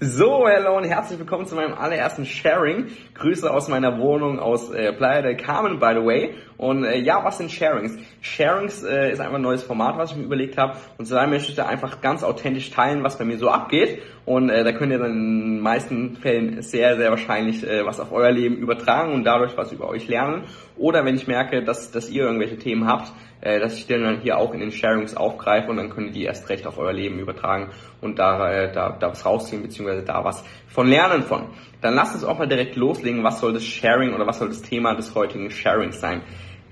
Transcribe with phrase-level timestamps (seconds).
[0.00, 2.86] So, hello und herzlich willkommen zu meinem allerersten Sharing.
[3.14, 6.34] Grüße aus meiner Wohnung aus äh, Playa del Carmen, by the way.
[6.56, 7.96] Und äh, ja, was sind Sharings?
[8.20, 10.76] Sharings äh, ist einfach ein neues Format, was ich mir überlegt habe.
[10.98, 14.02] Und zwar möchte ich da einfach ganz authentisch teilen, was bei mir so abgeht.
[14.24, 18.00] Und äh, da könnt ihr dann in den meisten Fällen sehr, sehr wahrscheinlich äh, was
[18.00, 20.44] auf euer Leben übertragen und dadurch was über euch lernen.
[20.76, 24.20] Oder wenn ich merke, dass, dass ihr irgendwelche Themen habt, äh, dass ich die dann
[24.20, 26.92] hier auch in den Sharings aufgreife und dann könnt ihr die erst recht auf euer
[26.92, 31.48] Leben übertragen und da, äh, da, da was rausziehen, beziehungsweise da was von lernen von.
[31.80, 34.62] Dann lasst uns auch mal direkt loslegen, was soll das Sharing oder was soll das
[34.62, 36.22] Thema des heutigen Sharings sein.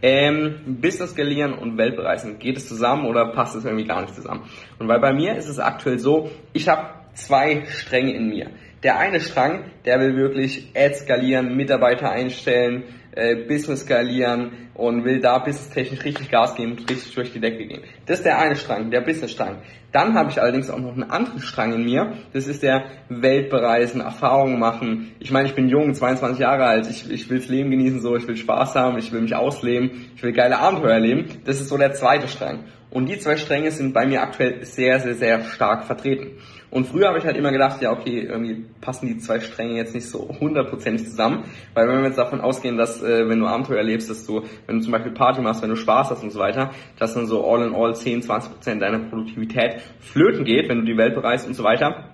[0.03, 4.43] Ähm, Business skalieren und Weltbereisen, geht es zusammen oder passt es irgendwie gar nicht zusammen?
[4.79, 8.51] Und weil bei mir ist es aktuell so, ich habe zwei Stränge in mir.
[8.83, 15.21] Der eine Strang, der will wirklich Ads skalieren, Mitarbeiter einstellen, äh, Business skalieren und will
[15.21, 17.83] da businesstechnisch richtig Gas geben, richtig durch die Decke gehen.
[18.05, 19.63] Das ist der eine Strang, der Business-Strang.
[19.95, 22.15] Dann habe ich allerdings auch noch einen anderen Strang in mir.
[22.33, 25.13] Das ist der Weltbereisen, Erfahrungen machen.
[25.21, 26.91] Ich meine, ich bin jung, 22 Jahre alt.
[26.91, 28.17] Ich, ich will das Leben genießen, so.
[28.17, 31.27] Ich will Spaß haben, ich will mich ausleben, ich will geile Abenteuer erleben.
[31.45, 32.65] Das ist so der zweite Strang.
[32.91, 36.39] Und die zwei Stränge sind bei mir aktuell sehr, sehr, sehr stark vertreten.
[36.75, 39.95] Und früher habe ich halt immer gedacht, ja, okay, irgendwie passen die zwei Stränge jetzt
[39.95, 41.45] nicht so hundertprozentig zusammen.
[41.73, 44.79] Weil wenn wir jetzt davon ausgehen, dass äh, wenn du Abenteuer erlebst, dass du, wenn
[44.79, 47.49] du zum Beispiel Party machst, wenn du Spaß hast und so weiter, dass dann so
[47.49, 51.47] all in all 10, 20 Prozent deiner Produktivität flöten geht, wenn du die Welt bereist
[51.47, 52.11] und so weiter.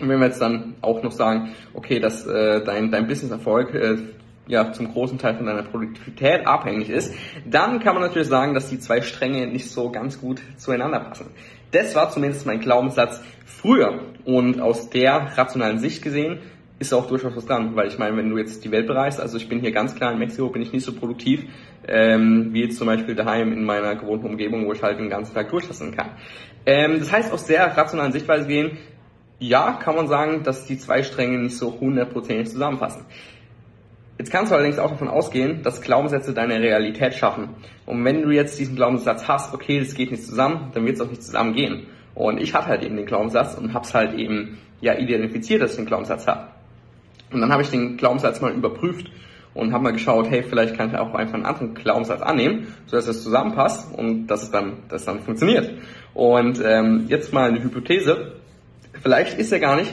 [0.00, 3.96] Und wenn wir jetzt dann auch noch sagen, okay, dass äh, dein, dein Business-Erfolg äh,
[4.46, 7.14] ja zum großen Teil von deiner Produktivität abhängig ist,
[7.46, 11.26] dann kann man natürlich sagen, dass die zwei Stränge nicht so ganz gut zueinander passen.
[11.70, 14.00] Das war zumindest mein Glaubenssatz früher.
[14.24, 16.40] Und aus der rationalen Sicht gesehen
[16.80, 19.36] ist auch durchaus was dran, weil ich meine, wenn du jetzt die Welt bereist, also
[19.36, 21.44] ich bin hier ganz klar in Mexiko, bin ich nicht so produktiv,
[21.86, 25.34] ähm, wie jetzt zum Beispiel daheim in meiner gewohnten Umgebung, wo ich halt den ganzen
[25.34, 26.12] Tag durchlassen kann.
[26.64, 28.78] Ähm, das heißt, aus der rationalen Sichtweise gehen,
[29.38, 33.04] ja, kann man sagen, dass die zwei Stränge nicht so hundertprozentig zusammenfassen.
[34.16, 37.50] Jetzt kannst du allerdings auch davon ausgehen, dass Glaubenssätze deine Realität schaffen.
[37.84, 41.02] Und wenn du jetzt diesen Glaubenssatz hast, okay, das geht nicht zusammen, dann wird es
[41.02, 41.86] auch nicht zusammen gehen.
[42.14, 45.72] Und ich hatte halt eben den Glaubenssatz und habe es halt eben ja identifiziert, dass
[45.72, 46.48] ich den Glaubenssatz habe.
[47.32, 49.10] Und dann habe ich den Glaubenssatz mal überprüft
[49.54, 53.08] und habe mal geschaut, hey, vielleicht kann ich auch einfach einen anderen Glaubenssatz annehmen, sodass
[53.08, 55.72] es zusammenpasst und dass es dann, dass es dann funktioniert.
[56.14, 58.32] Und ähm, jetzt mal eine Hypothese.
[59.02, 59.92] Vielleicht ist er gar nicht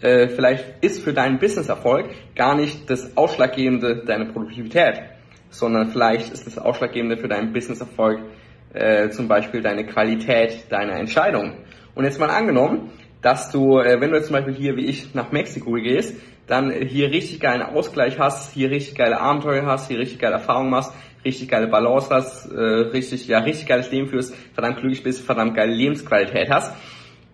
[0.00, 2.06] äh, vielleicht ist für deinen Businesserfolg
[2.36, 5.02] gar nicht das Ausschlaggebende deine Produktivität,
[5.50, 8.20] sondern vielleicht ist das Ausschlaggebende für deinen Businesserfolg
[8.74, 11.54] äh, zum Beispiel deine Qualität deiner Entscheidungen.
[11.96, 12.90] Und jetzt mal angenommen,
[13.22, 16.14] dass du, äh, wenn du jetzt zum Beispiel hier wie ich nach Mexiko gehst,
[16.48, 20.70] dann hier richtig geilen Ausgleich hast, hier richtig geile Abenteuer hast, hier richtig geile Erfahrungen
[20.70, 20.92] machst,
[21.24, 25.54] richtig geile Balance hast, äh, richtig, ja, richtig geiles Leben führst, verdammt glücklich bist, verdammt
[25.54, 26.74] geile Lebensqualität hast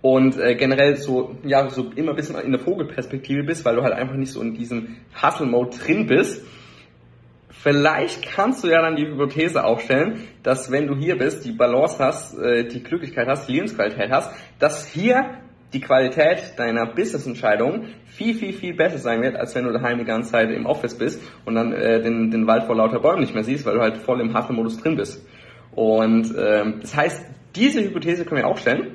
[0.03, 3.83] und äh, generell so ja so immer ein bisschen in der Vogelperspektive bist, weil du
[3.83, 6.45] halt einfach nicht so in diesem Hustle-Mode drin bist.
[7.49, 11.99] Vielleicht kannst du ja dann die Hypothese aufstellen, dass wenn du hier bist, die Balance
[12.05, 15.39] hast, äh, die Glücklichkeit hast, die Lebensqualität hast, dass hier
[15.75, 20.05] die Qualität deiner Business-Entscheidung viel, viel, viel besser sein wird, als wenn du daheim die
[20.05, 23.35] ganze Zeit im Office bist und dann äh, den, den Wald vor lauter Bäumen nicht
[23.35, 25.27] mehr siehst, weil du halt voll im Hustle-Modus drin bist.
[25.73, 27.27] Und ähm, das heißt,
[27.57, 28.95] diese Hypothese können wir auch stellen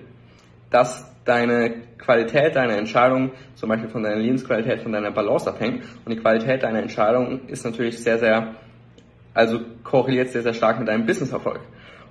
[0.69, 5.84] dass deine Qualität deiner Entscheidung zum Beispiel von deiner Lebensqualität, von deiner Balance abhängt.
[6.06, 8.56] Und die Qualität deiner Entscheidung ist natürlich sehr, sehr,
[9.34, 11.59] also korreliert sehr, sehr stark mit deinem Businesserfolg.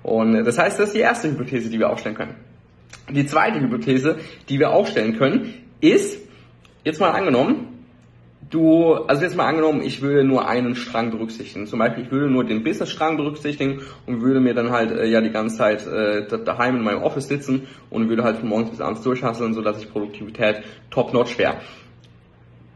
[0.03, 2.35] Und das heißt, das ist die erste Hypothese, die wir aufstellen können.
[3.11, 4.17] Die zweite Hypothese,
[4.49, 6.19] die wir aufstellen können, ist,
[6.83, 7.69] jetzt mal angenommen,
[8.49, 11.67] du, also jetzt mal angenommen, ich würde nur einen Strang berücksichtigen.
[11.67, 15.21] Zum Beispiel, ich würde nur den Business-Strang berücksichtigen und würde mir dann halt äh, ja
[15.21, 18.81] die ganze Zeit äh, daheim in meinem Office sitzen und würde halt von morgens bis
[18.81, 21.57] abends durchhasseln, sodass ich Produktivität top-notch wäre.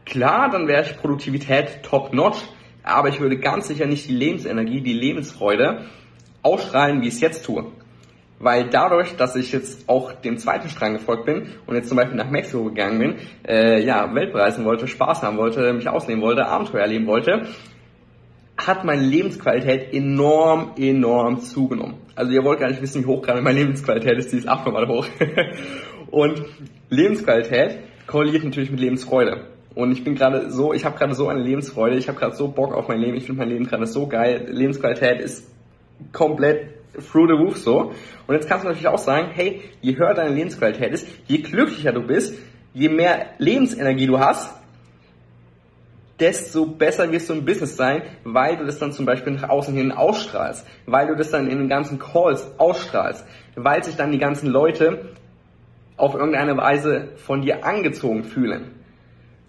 [0.04, 2.38] Klar, dann wäre ich Produktivität top-notch,
[2.82, 5.86] aber ich würde ganz sicher nicht die Lebensenergie, die Lebensfreude
[6.42, 7.66] ausstrahlen, wie ich es jetzt tue.
[8.40, 12.16] Weil dadurch, dass ich jetzt auch dem zweiten Strang gefolgt bin und jetzt zum Beispiel
[12.16, 13.14] nach Mexiko gegangen bin,
[13.46, 17.46] äh, ja, Weltbereisen wollte, Spaß haben wollte, mich ausnehmen wollte, Abenteuer erleben wollte,
[18.56, 21.94] hat meine Lebensqualität enorm, enorm zugenommen.
[22.14, 24.86] Also ihr wollt gar nicht wissen, wie hoch gerade meine Lebensqualität ist, die ist abnormal
[24.88, 25.06] hoch.
[26.10, 26.42] und
[26.90, 29.48] Lebensqualität korreliert natürlich mit Lebensfreude.
[29.74, 32.48] Und ich bin gerade so, ich habe gerade so eine Lebensfreude, ich habe gerade so
[32.48, 34.46] Bock auf mein Leben, ich finde mein Leben gerade so geil.
[34.48, 35.50] Lebensqualität ist
[36.12, 36.68] komplett
[37.10, 37.92] through the roof so.
[38.26, 41.92] Und jetzt kannst du natürlich auch sagen, hey, je höher deine Lebensqualität ist, je glücklicher
[41.92, 42.34] du bist,
[42.72, 44.54] je mehr Lebensenergie du hast,
[46.18, 49.74] desto besser wirst du im Business sein, weil du das dann zum Beispiel nach außen
[49.74, 53.26] hin ausstrahlst, weil du das dann in den ganzen Calls ausstrahlst,
[53.56, 55.10] weil sich dann die ganzen Leute
[55.96, 58.83] auf irgendeine Weise von dir angezogen fühlen.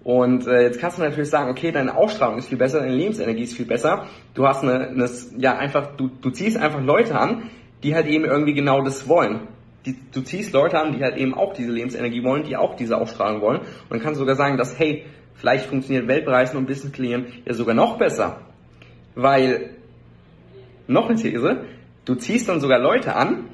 [0.05, 3.41] Und äh, jetzt kannst du natürlich sagen, okay, deine Ausstrahlung ist viel besser, deine Lebensenergie
[3.41, 4.05] ist viel besser.
[4.35, 7.49] Du hast eine, eine ja einfach, du, du ziehst einfach Leute an,
[7.81, 9.47] die halt eben irgendwie genau das wollen.
[9.87, 12.97] Die, du ziehst Leute an, die halt eben auch diese Lebensenergie wollen, die auch diese
[12.97, 13.61] Ausstrahlung wollen.
[13.61, 17.55] Und dann kannst du sogar sagen, dass, hey, vielleicht funktioniert Weltbereisen und Business kreieren ja
[17.55, 18.41] sogar noch besser.
[19.15, 19.71] Weil,
[20.85, 21.65] noch eine These,
[22.05, 23.45] du ziehst dann sogar Leute an,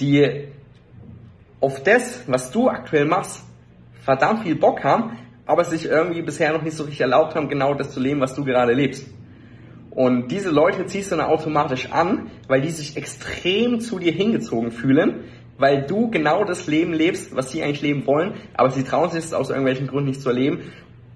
[0.00, 0.48] die
[1.60, 3.44] auf das, was du aktuell machst,
[4.02, 5.16] verdammt viel Bock haben,
[5.46, 8.34] aber sich irgendwie bisher noch nicht so richtig erlaubt haben, genau das zu leben, was
[8.34, 9.06] du gerade lebst.
[9.90, 14.70] Und diese Leute ziehst du dann automatisch an, weil die sich extrem zu dir hingezogen
[14.70, 15.24] fühlen,
[15.58, 19.24] weil du genau das Leben lebst, was sie eigentlich leben wollen, aber sie trauen sich
[19.24, 20.60] es aus irgendwelchen Gründen nicht zu erleben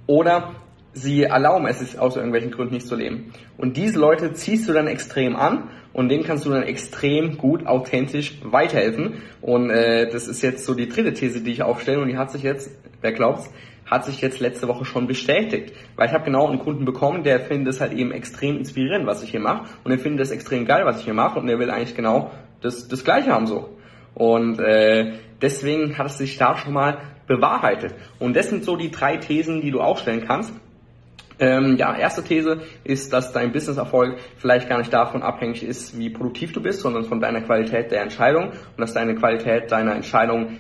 [0.06, 0.54] oder
[0.92, 3.32] sie erlauben es aus irgendwelchen Gründen nicht zu leben.
[3.56, 7.66] Und diese Leute ziehst du dann extrem an und denen kannst du dann extrem gut
[7.66, 9.14] authentisch weiterhelfen.
[9.40, 12.30] Und äh, das ist jetzt so die dritte These, die ich aufstelle und die hat
[12.30, 12.70] sich jetzt,
[13.00, 13.50] wer glaubt's,
[13.86, 15.72] hat sich jetzt letzte Woche schon bestätigt.
[15.94, 19.22] Weil ich habe genau einen Kunden bekommen, der findet es halt eben extrem inspirierend, was
[19.22, 19.68] ich hier mache.
[19.84, 21.38] Und er findet es extrem geil, was ich hier mache.
[21.38, 22.30] Und er will eigentlich genau
[22.60, 23.76] das, das Gleiche haben so.
[24.14, 27.94] Und äh, deswegen hat es sich da schon mal bewahrheitet.
[28.18, 30.52] Und das sind so die drei Thesen, die du aufstellen kannst.
[31.38, 36.08] Ähm, ja, erste These ist, dass dein Businesserfolg vielleicht gar nicht davon abhängig ist, wie
[36.08, 40.58] produktiv du bist, sondern von deiner Qualität der Entscheidung und dass deine Qualität deiner Entscheidung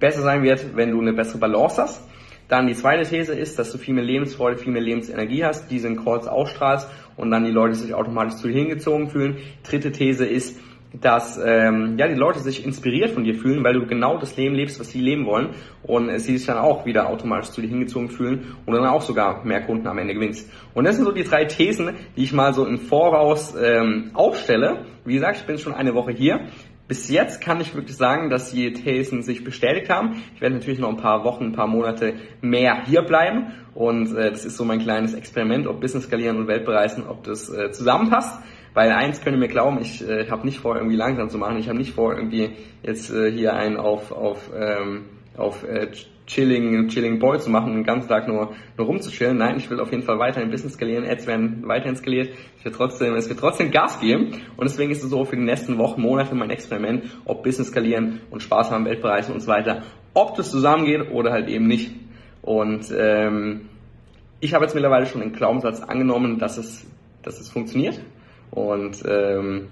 [0.00, 2.08] besser sein wird, wenn du eine bessere Balance hast.
[2.48, 5.88] Dann die zweite These ist, dass du viel mehr Lebensfreude, viel mehr Lebensenergie hast, diese
[5.88, 9.36] in Calls ausstrahlst und dann die Leute sich automatisch zu dir hingezogen fühlen.
[9.62, 10.60] Dritte These ist,
[11.00, 14.54] dass ähm, ja die Leute sich inspiriert von dir fühlen, weil du genau das Leben
[14.54, 15.50] lebst, was sie leben wollen
[15.82, 19.02] und äh, sie sich dann auch wieder automatisch zu dir hingezogen fühlen und dann auch
[19.02, 20.48] sogar mehr Kunden am Ende gewinnst.
[20.72, 24.84] Und das sind so die drei Thesen, die ich mal so im Voraus ähm, aufstelle.
[25.04, 26.46] Wie gesagt, ich bin schon eine Woche hier.
[26.86, 30.22] Bis jetzt kann ich wirklich sagen, dass die Thesen sich bestätigt haben.
[30.34, 34.30] Ich werde natürlich noch ein paar Wochen, ein paar Monate mehr hier bleiben und äh,
[34.30, 38.38] das ist so mein kleines Experiment, ob Business skalieren und Weltbereisen, ob das äh, zusammenpasst.
[38.74, 41.58] Weil eins könnt ihr mir glauben, ich äh, habe nicht vor, irgendwie langsam zu machen.
[41.58, 42.50] Ich habe nicht vor, irgendwie
[42.82, 45.04] jetzt äh, hier einen auf, auf, ähm,
[45.36, 45.88] auf äh,
[46.26, 49.36] chilling, chilling Boy zu machen den ganzen Tag nur, nur rumzuchillen.
[49.36, 52.30] Nein, ich will auf jeden Fall weiterhin Business skalieren, Ads werden weiterhin skaliert.
[52.58, 54.40] Ich will trotzdem, es wird trotzdem Gas geben.
[54.56, 58.20] Und deswegen ist es so für die nächsten Wochen, Monate mein Experiment, ob Business skalieren
[58.30, 59.82] und Spaß haben, Weltbereichen und so weiter,
[60.14, 61.92] ob das zusammengeht oder halt eben nicht.
[62.42, 63.68] Und ähm,
[64.40, 66.86] ich habe jetzt mittlerweile schon den Glaubenssatz angenommen, dass es,
[67.22, 68.00] dass es funktioniert.
[68.50, 69.68] Und ähm,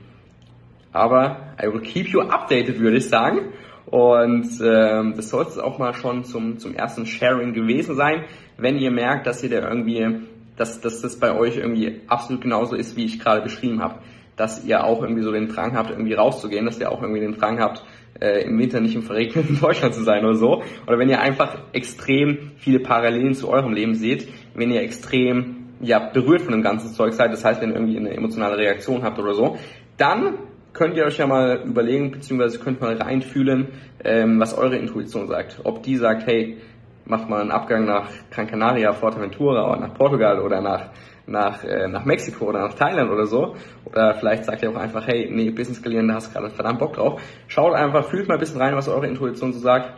[0.92, 3.52] aber I will keep you updated, würde ich sagen.
[3.92, 8.24] Und ähm, das sollte es auch mal schon zum, zum ersten Sharing gewesen sein,
[8.56, 10.22] wenn ihr merkt, dass ihr da irgendwie,
[10.56, 13.96] dass, dass das bei euch irgendwie absolut genauso ist, wie ich gerade beschrieben habe.
[14.34, 17.34] Dass ihr auch irgendwie so den Drang habt, irgendwie rauszugehen, dass ihr auch irgendwie den
[17.36, 17.84] Drang habt,
[18.18, 20.62] äh, im Winter nicht im verregneten Deutschland zu sein oder so.
[20.86, 25.98] Oder wenn ihr einfach extrem viele Parallelen zu eurem Leben seht, wenn ihr extrem ja,
[25.98, 29.18] berührt von dem ganzen Zeug seid, das heißt, wenn ihr irgendwie eine emotionale Reaktion habt
[29.18, 29.58] oder so,
[29.98, 30.38] dann
[30.72, 33.68] könnt ihr euch ja mal überlegen, beziehungsweise könnt mal reinfühlen,
[34.04, 35.60] ähm, was eure Intuition sagt.
[35.64, 36.58] Ob die sagt, hey,
[37.04, 40.90] macht mal einen Abgang nach Gran Canaria, Forteventura oder nach Portugal oder nach
[41.24, 43.54] nach, äh, nach Mexiko oder nach Thailand oder so.
[43.84, 46.80] Oder vielleicht sagt ihr auch einfach, hey, nee, Business skalieren, da hast du gerade verdammt
[46.80, 47.22] Bock drauf.
[47.46, 49.92] Schaut einfach, fühlt mal ein bisschen rein, was eure Intuition so sagt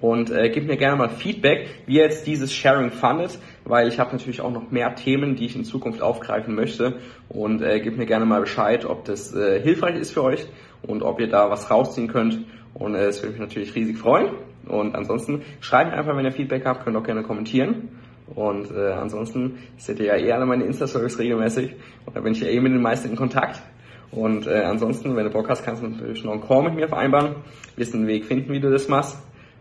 [0.00, 3.98] und äh, gebt mir gerne mal Feedback, wie ihr jetzt dieses Sharing fandet, weil ich
[3.98, 6.98] habe natürlich auch noch mehr Themen, die ich in Zukunft aufgreifen möchte.
[7.28, 10.46] Und äh, gebt mir gerne mal Bescheid, ob das äh, hilfreich ist für euch
[10.82, 12.44] und ob ihr da was rausziehen könnt.
[12.74, 14.30] Und äh, es äh, würde mich natürlich riesig freuen.
[14.66, 17.88] Und ansonsten schreibt mir einfach, wenn ihr Feedback habt, könnt auch gerne kommentieren.
[18.34, 21.74] Und äh, ansonsten seht ihr ja eh alle meine Insta-Stories regelmäßig.
[22.04, 23.62] Und da bin ich ja eh mit den meisten in Kontakt.
[24.10, 26.88] Und äh, ansonsten, wenn du Bock hast, kannst du natürlich noch einen Call mit mir
[26.88, 27.36] vereinbaren,
[27.76, 29.18] wirst einen Weg finden, wie du das machst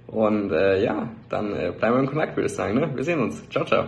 [0.07, 2.75] und äh, ja, dann äh, bleiben wir in Kontakt, würde ich sagen.
[2.75, 2.89] Ne?
[2.95, 3.47] Wir sehen uns.
[3.49, 3.85] Ciao, ciao.